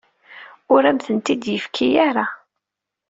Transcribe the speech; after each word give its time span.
Ur 0.73 0.83
am-tent-id-yefki 0.89 1.87
ara. 2.07 2.25